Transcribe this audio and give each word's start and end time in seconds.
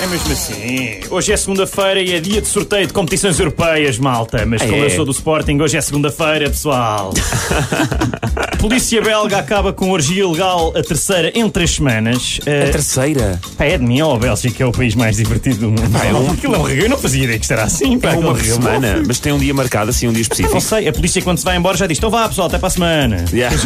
É 0.00 0.06
mesmo 0.06 0.32
assim. 0.32 1.00
Hoje 1.10 1.32
é 1.32 1.36
segunda-feira 1.36 2.00
e 2.00 2.12
é 2.14 2.20
dia 2.20 2.40
de 2.40 2.46
sorteio 2.46 2.86
de 2.86 2.92
competições 2.92 3.38
europeias, 3.38 3.98
malta. 3.98 4.46
Mas 4.46 4.62
como 4.62 4.74
é? 4.76 4.84
eu 4.84 4.90
sou 4.90 5.04
do 5.04 5.10
Sporting, 5.10 5.58
hoje 5.60 5.76
é 5.76 5.80
segunda-feira, 5.80 6.48
pessoal. 6.48 7.12
Polícia 8.60 9.00
belga 9.02 9.38
acaba 9.38 9.72
com 9.72 9.90
orgia 9.90 10.22
ilegal 10.22 10.72
a 10.76 10.82
terceira 10.82 11.32
em 11.34 11.48
três 11.50 11.72
semanas. 11.72 12.38
A 12.46 12.50
Eh, 12.50 12.70
terceira. 12.70 13.40
pá, 13.56 13.64
é 13.64 13.76
de 13.78 13.84
mim, 13.84 14.00
ou 14.00 14.14
a 14.14 14.18
Bélgica 14.18 14.62
é 14.62 14.66
o 14.66 14.72
país 14.72 14.94
mais 14.94 15.16
divertido 15.16 15.56
do 15.58 15.68
mundo. 15.70 15.96
é 16.04 16.12
um- 16.14 16.30
Aquilo 16.30 16.54
é 16.54 16.58
um 16.58 16.62
regalo, 16.62 16.86
eu 16.86 16.90
não 16.90 16.98
fazia 16.98 17.24
ideia 17.24 17.38
que 17.38 17.52
era 17.52 17.64
assim. 17.64 17.98
Pá, 17.98 18.12
É 18.12 18.16
uma 18.16 18.38
semana, 18.38 19.02
mas 19.06 19.18
tem 19.18 19.32
um 19.32 19.38
dia 19.38 19.54
marcado, 19.54 19.90
assim, 19.90 20.06
um 20.08 20.12
dia 20.12 20.22
específico. 20.22 20.54
não 20.54 20.60
sei, 20.60 20.86
a 20.88 20.92
polícia 20.92 21.20
quando 21.22 21.38
se 21.38 21.44
vai 21.44 21.56
embora 21.56 21.76
já 21.76 21.86
diz: 21.88 21.98
então 21.98 22.10
vá 22.10 22.28
pessoal, 22.28 22.46
até 22.48 22.58
para 22.58 22.68
a 22.68 22.70
semana. 22.70 23.24
Yeah. 23.32 23.56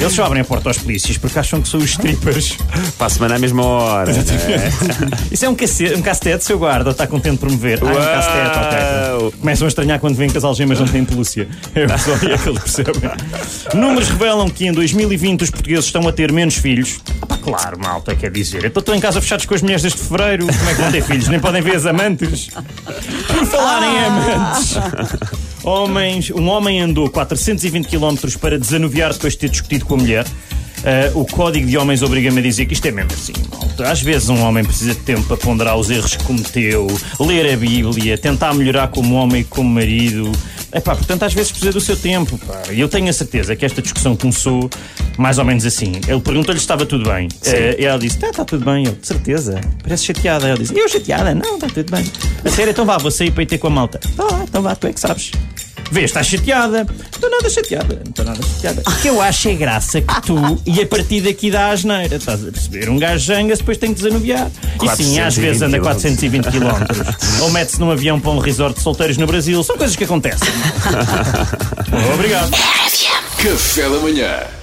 Eles 0.00 0.12
só 0.12 0.24
abrem 0.24 0.42
a 0.42 0.44
porta 0.44 0.68
aos 0.70 0.78
polícias 0.78 1.16
porque 1.18 1.38
acham 1.38 1.60
que 1.60 1.68
são 1.68 1.80
os 1.80 1.90
strippers. 1.90 2.56
Para 2.96 3.06
a 3.06 3.10
semana 3.10 3.34
à 3.36 3.38
mesma 3.38 3.64
hora. 3.64 4.12
Isso 5.32 5.46
é 5.46 5.48
um, 5.48 5.54
cacete, 5.54 5.94
um 5.94 6.02
castete, 6.02 6.44
seu 6.44 6.58
guarda, 6.58 6.90
está 6.90 7.06
contente 7.06 7.38
por 7.38 7.50
me 7.50 7.56
ver. 7.56 7.80
Ah, 7.82 7.88
é 7.88 7.92
um 7.92 8.04
castete, 8.04 8.58
ok. 8.58 9.40
Começam 9.40 9.64
a 9.64 9.68
estranhar 9.68 9.98
quando 9.98 10.14
veem 10.14 10.28
que 10.28 10.36
as 10.36 10.44
algemas 10.44 10.78
não 10.78 10.86
têm 10.86 11.04
pelúcia. 11.04 11.48
É 11.74 11.98
só 11.98 12.12
aí 12.12 12.32
é 12.32 12.38
que 12.38 12.48
eles 12.48 12.60
percebem. 12.60 13.10
Números 13.74 14.10
revelam 14.10 14.48
que 14.48 14.66
em 14.66 14.72
2020 14.72 15.42
os 15.42 15.50
portugueses 15.50 15.86
estão 15.86 16.06
a 16.06 16.12
ter 16.12 16.30
menos 16.30 16.56
filhos. 16.56 17.00
Ah, 17.22 17.26
pá, 17.26 17.38
claro, 17.38 17.78
malta, 17.78 18.14
quer 18.14 18.30
dizer. 18.30 18.64
Então 18.64 18.80
estão 18.80 18.94
em 18.94 19.00
casa 19.00 19.20
fechados 19.20 19.46
com 19.46 19.54
as 19.54 19.62
mulheres 19.62 19.82
desde 19.82 19.98
fevereiro. 20.00 20.46
Como 20.46 20.70
é 20.70 20.74
que 20.74 20.80
vão 20.80 20.92
ter 20.92 21.02
filhos? 21.02 21.28
Nem 21.28 21.40
podem 21.40 21.62
ver 21.62 21.76
as 21.76 21.86
amantes. 21.86 22.50
Por 23.26 23.46
falar 23.46 23.82
em 23.82 24.04
amantes. 24.04 24.74
Homens, 25.64 26.30
um 26.30 26.48
homem 26.48 26.80
andou 26.80 27.08
420 27.08 27.88
km 27.88 28.16
para 28.38 28.58
desanuviar 28.58 29.12
depois 29.12 29.32
de 29.32 29.38
ter 29.38 29.48
discutido 29.48 29.86
com 29.86 29.94
a 29.94 29.98
mulher. 29.98 30.26
Ah, 30.84 31.10
o 31.14 31.24
código 31.24 31.66
de 31.66 31.76
homens 31.76 32.02
obriga-me 32.02 32.40
a 32.40 32.42
dizer 32.42 32.66
que 32.66 32.74
isto 32.74 32.86
é 32.86 32.90
mesmo 32.90 33.12
assim, 33.12 33.32
malta. 33.50 33.90
Às 33.90 34.02
vezes 34.02 34.28
um 34.28 34.42
homem 34.42 34.64
precisa 34.64 34.94
de 34.94 35.00
tempo 35.00 35.22
para 35.22 35.36
ponderar 35.36 35.76
os 35.76 35.90
erros 35.90 36.16
que 36.16 36.24
cometeu, 36.24 36.86
ler 37.20 37.52
a 37.52 37.56
Bíblia, 37.56 38.18
tentar 38.18 38.52
melhorar 38.54 38.88
como 38.88 39.14
homem 39.14 39.42
e 39.42 39.44
como 39.44 39.68
marido. 39.68 40.30
Epá, 40.74 40.96
portanto, 40.96 41.22
às 41.24 41.34
vezes 41.34 41.50
precisa 41.52 41.72
do 41.72 41.80
seu 41.80 41.96
tempo. 41.96 42.40
E 42.70 42.80
eu 42.80 42.88
tenho 42.88 43.08
a 43.08 43.12
certeza 43.12 43.54
que 43.54 43.64
esta 43.64 43.82
discussão 43.82 44.16
começou 44.16 44.70
mais 45.18 45.38
ou 45.38 45.44
menos 45.44 45.66
assim. 45.66 45.92
Ele 46.08 46.20
perguntou-lhe 46.20 46.58
se 46.58 46.64
estava 46.64 46.86
tudo 46.86 47.04
bem. 47.10 47.28
Ah, 47.46 47.76
e 47.78 47.84
ela 47.84 47.98
disse: 47.98 48.16
Está 48.16 48.30
tá 48.32 48.44
tudo 48.44 48.64
bem. 48.64 48.86
Eu, 48.86 48.92
de 48.92 49.06
certeza. 49.06 49.60
Parece 49.82 50.06
chateada. 50.06 50.48
Ela 50.48 50.58
disse: 50.58 50.74
Eu 50.74 50.88
chateada? 50.88 51.34
Não, 51.34 51.56
está 51.56 51.68
tudo 51.68 51.90
bem. 51.90 52.10
A 52.42 52.48
sério, 52.48 52.70
então 52.70 52.86
vá, 52.86 52.96
vou 52.96 53.10
sair 53.10 53.30
para 53.30 53.42
ir 53.42 53.46
ter 53.46 53.58
com 53.58 53.66
a 53.66 53.70
malta. 53.70 54.00
Tá 54.16 54.24
lá, 54.24 54.44
então 54.44 54.62
vá, 54.62 54.74
tu 54.74 54.86
é 54.86 54.92
que 54.94 55.00
sabes. 55.00 55.30
Vês, 55.90 56.06
estás 56.06 56.26
chateada. 56.26 56.84
Não 56.84 57.06
estou 57.12 57.30
nada 57.30 57.50
chateada. 57.50 57.94
Não 57.94 58.10
estou 58.10 58.24
nada 58.24 58.40
chateada. 58.42 58.82
O 58.86 58.96
que 59.02 59.08
eu 59.08 59.20
acho 59.20 59.48
é 59.48 59.54
graça 59.54 60.00
que 60.00 60.22
tu, 60.22 60.60
e 60.66 60.80
a 60.80 60.86
partir 60.86 61.20
daqui 61.20 61.50
dá 61.50 61.70
asneira. 61.70 62.16
Estás 62.16 62.46
a 62.46 62.50
perceber? 62.50 62.88
Um 62.88 62.98
gajo 62.98 63.26
zanga 63.26 63.56
depois 63.56 63.76
tem 63.78 63.92
que 63.92 64.02
desanuviar. 64.02 64.50
E 64.82 64.88
sim, 64.96 65.20
às 65.20 65.36
420 65.36 65.40
vezes 65.40 65.62
anda 65.62 65.78
quilómetros. 65.78 66.08
420 66.08 66.44
km. 66.50 67.42
Ou 67.42 67.50
mete-se 67.50 67.80
num 67.80 67.90
avião 67.90 68.18
para 68.18 68.30
um 68.30 68.38
resort 68.38 68.76
de 68.76 68.82
solteiros 68.82 69.16
no 69.16 69.26
Brasil. 69.26 69.62
São 69.62 69.76
coisas 69.76 69.96
que 69.96 70.04
acontecem. 70.04 70.48
Obrigado. 72.14 72.50
Café 73.38 73.82
da 73.82 73.98
manhã. 73.98 74.61